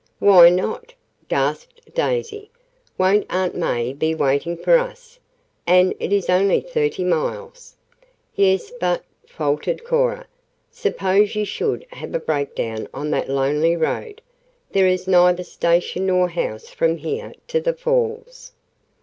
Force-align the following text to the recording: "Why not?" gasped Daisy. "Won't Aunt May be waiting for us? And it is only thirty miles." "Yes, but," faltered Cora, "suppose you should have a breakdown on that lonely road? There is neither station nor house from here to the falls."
"Why 0.17 0.49
not?" 0.49 0.95
gasped 1.27 1.93
Daisy. 1.93 2.49
"Won't 2.97 3.27
Aunt 3.29 3.53
May 3.53 3.93
be 3.93 4.15
waiting 4.15 4.57
for 4.57 4.79
us? 4.79 5.19
And 5.67 5.93
it 5.99 6.11
is 6.11 6.27
only 6.27 6.59
thirty 6.59 7.03
miles." 7.03 7.75
"Yes, 8.35 8.71
but," 8.79 9.03
faltered 9.27 9.83
Cora, 9.83 10.25
"suppose 10.71 11.35
you 11.35 11.45
should 11.45 11.85
have 11.89 12.15
a 12.15 12.19
breakdown 12.19 12.87
on 12.95 13.11
that 13.11 13.29
lonely 13.29 13.77
road? 13.77 14.23
There 14.71 14.87
is 14.87 15.07
neither 15.07 15.43
station 15.43 16.07
nor 16.07 16.29
house 16.29 16.67
from 16.69 16.97
here 16.97 17.35
to 17.49 17.61
the 17.61 17.73
falls." 17.73 18.53